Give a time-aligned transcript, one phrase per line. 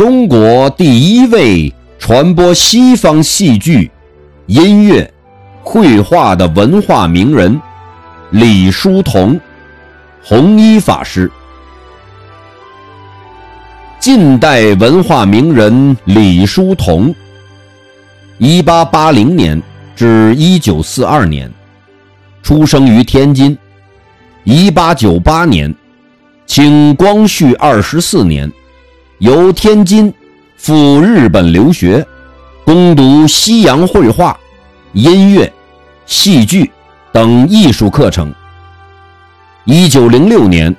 [0.00, 3.90] 中国第一位传播西方戏剧、
[4.46, 5.12] 音乐、
[5.62, 7.60] 绘画的文化名人
[8.30, 9.38] 李叔同，
[10.22, 11.30] 弘一法师。
[13.98, 17.14] 近代文化名人李叔同，
[18.38, 19.62] 一八八零年
[19.94, 21.52] 至一九四二年，
[22.42, 23.54] 出生于天津。
[24.44, 25.74] 一八九八年，
[26.46, 28.50] 清光绪二十四年。
[29.20, 30.10] 由天津
[30.56, 32.02] 赴日本留学，
[32.64, 34.34] 攻读西洋绘画、
[34.94, 35.52] 音乐、
[36.06, 36.70] 戏剧
[37.12, 38.32] 等艺术课程。
[39.64, 40.74] 一九零六年，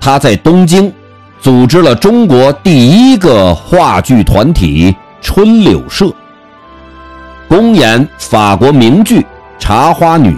[0.00, 0.92] 他在东京
[1.40, 4.92] 组织了中国第一个话剧团体
[5.22, 6.12] 春柳社，
[7.46, 9.20] 公演法国名剧
[9.56, 10.32] 《茶花女》，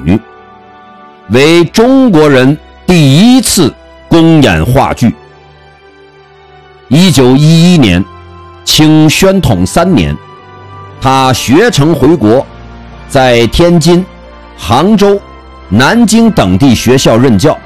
[1.31, 2.55] 为中国人
[2.87, 3.75] 第一次
[4.09, 5.17] 公演话剧。
[6.89, 8.05] 一九一一年，
[8.65, 10.17] 清宣统三年，
[11.01, 12.47] 他学成回国，
[13.09, 14.07] 在天津、
[14.57, 15.21] 杭州、
[15.69, 17.59] 南京等地学校任教，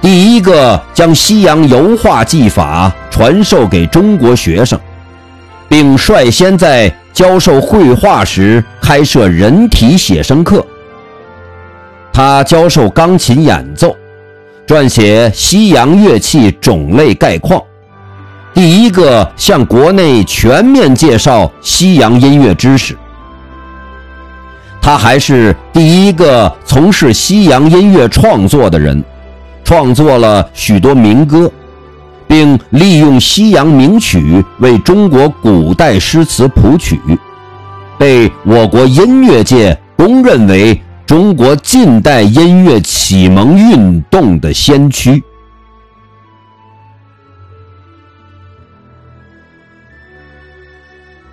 [0.00, 4.80] 第一个将西洋油画技法传授给中国学生，
[5.68, 10.64] 并率先在教授绘画时开设人体写生课。
[12.14, 13.94] 他教授钢琴演奏，
[14.66, 17.62] 撰写西洋乐器种类概况。
[18.58, 22.98] 第一个向国内全面介绍西洋音乐知识，
[24.82, 29.00] 他还是第一个从事西洋音乐创作的人，
[29.62, 31.48] 创作了许多民歌，
[32.26, 37.00] 并利用西洋名曲为中国古代诗词谱曲，
[37.96, 45.22] 被我国音乐界公认为中国近代音乐启蒙运动的先驱。